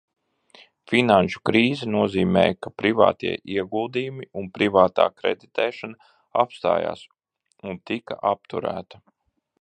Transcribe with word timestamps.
Finanšu 0.91 1.41
krīze 1.49 1.89
nozīmēja, 1.95 2.55
ka 2.67 2.71
privātie 2.83 3.35
ieguldījumi 3.57 4.27
un 4.41 4.49
privātā 4.57 5.05
kreditēšana 5.21 6.11
apstājās 6.45 7.05
un 7.73 7.81
tika 7.93 8.19
apturēta. 8.35 9.05